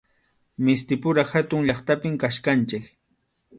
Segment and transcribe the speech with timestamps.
[0.69, 2.85] Mistipura hatun llaqtapim kachkanchik.